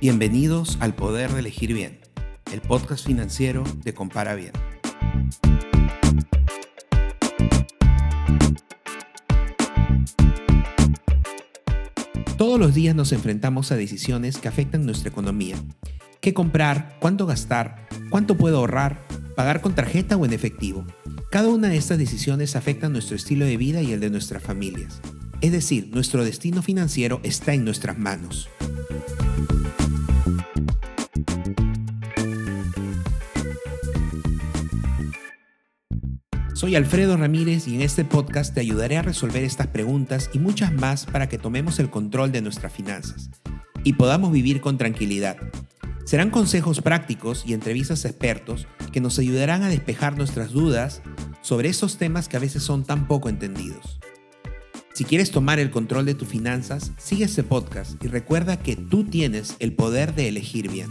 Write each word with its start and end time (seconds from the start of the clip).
Bienvenidos 0.00 0.78
al 0.80 0.94
Poder 0.94 1.30
de 1.30 1.40
Elegir 1.40 1.74
Bien, 1.74 2.00
el 2.54 2.62
podcast 2.62 3.04
financiero 3.04 3.64
de 3.84 3.92
Compara 3.92 4.34
Bien. 4.34 4.52
Todos 12.38 12.58
los 12.58 12.72
días 12.72 12.94
nos 12.94 13.12
enfrentamos 13.12 13.72
a 13.72 13.76
decisiones 13.76 14.38
que 14.38 14.48
afectan 14.48 14.86
nuestra 14.86 15.10
economía. 15.10 15.56
¿Qué 16.22 16.32
comprar? 16.32 16.96
¿Cuánto 16.98 17.26
gastar? 17.26 17.86
¿Cuánto 18.08 18.38
puedo 18.38 18.56
ahorrar? 18.56 19.02
¿Pagar 19.36 19.60
con 19.60 19.74
tarjeta 19.74 20.16
o 20.16 20.24
en 20.24 20.32
efectivo? 20.32 20.86
Cada 21.30 21.48
una 21.48 21.68
de 21.68 21.76
estas 21.76 21.98
decisiones 21.98 22.56
afecta 22.56 22.88
nuestro 22.88 23.16
estilo 23.16 23.44
de 23.44 23.58
vida 23.58 23.82
y 23.82 23.92
el 23.92 24.00
de 24.00 24.08
nuestras 24.08 24.42
familias. 24.42 25.02
Es 25.42 25.52
decir, 25.52 25.90
nuestro 25.92 26.24
destino 26.24 26.62
financiero 26.62 27.20
está 27.22 27.52
en 27.52 27.66
nuestras 27.66 27.98
manos. 27.98 28.48
Soy 36.60 36.76
Alfredo 36.76 37.16
Ramírez 37.16 37.66
y 37.68 37.74
en 37.74 37.80
este 37.80 38.04
podcast 38.04 38.52
te 38.52 38.60
ayudaré 38.60 38.98
a 38.98 39.02
resolver 39.02 39.44
estas 39.44 39.68
preguntas 39.68 40.28
y 40.34 40.38
muchas 40.38 40.74
más 40.74 41.06
para 41.06 41.26
que 41.26 41.38
tomemos 41.38 41.78
el 41.78 41.88
control 41.88 42.32
de 42.32 42.42
nuestras 42.42 42.70
finanzas 42.70 43.30
y 43.82 43.94
podamos 43.94 44.30
vivir 44.30 44.60
con 44.60 44.76
tranquilidad. 44.76 45.38
Serán 46.04 46.28
consejos 46.28 46.82
prácticos 46.82 47.44
y 47.46 47.54
entrevistas 47.54 48.04
expertos 48.04 48.66
que 48.92 49.00
nos 49.00 49.18
ayudarán 49.18 49.62
a 49.62 49.70
despejar 49.70 50.18
nuestras 50.18 50.50
dudas 50.50 51.00
sobre 51.40 51.70
esos 51.70 51.96
temas 51.96 52.28
que 52.28 52.36
a 52.36 52.40
veces 52.40 52.62
son 52.62 52.84
tan 52.84 53.08
poco 53.08 53.30
entendidos. 53.30 53.98
Si 54.92 55.04
quieres 55.06 55.30
tomar 55.30 55.60
el 55.60 55.70
control 55.70 56.04
de 56.04 56.14
tus 56.14 56.28
finanzas, 56.28 56.92
sigue 56.98 57.24
este 57.24 57.42
podcast 57.42 57.92
y 58.04 58.08
recuerda 58.08 58.58
que 58.58 58.76
tú 58.76 59.04
tienes 59.04 59.56
el 59.60 59.72
poder 59.72 60.14
de 60.14 60.28
elegir 60.28 60.70
bien. 60.70 60.90